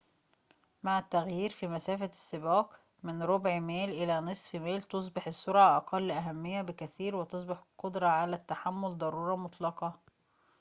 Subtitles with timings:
[0.83, 6.61] مع التغيير في مسافة السباق من ربع ميل إلى نصف ميل تُصبح السرعة أقل أهمية
[6.61, 9.99] بكثير وتصبح القدرة على التحمل ضرورة مطلقة